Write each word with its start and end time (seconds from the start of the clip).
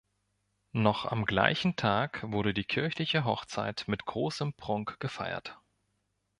Noch 0.73 1.05
am 1.05 1.25
gleichen 1.25 1.75
Tag 1.75 2.23
wurde 2.23 2.55
die 2.55 2.63
kirchliche 2.63 3.23
Hochzeit 3.23 3.83
mit 3.85 4.03
großem 4.03 4.51
Prunk 4.55 4.99
gefeiert. 4.99 5.59